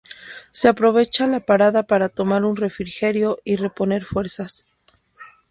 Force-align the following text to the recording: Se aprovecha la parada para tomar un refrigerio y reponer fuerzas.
Se 0.51 0.67
aprovecha 0.67 1.27
la 1.27 1.41
parada 1.41 1.83
para 1.83 2.09
tomar 2.09 2.43
un 2.43 2.55
refrigerio 2.55 3.37
y 3.45 3.57
reponer 3.57 4.03
fuerzas. 4.03 4.65